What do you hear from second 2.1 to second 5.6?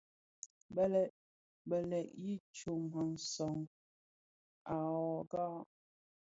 yi sóm à gang à wogà.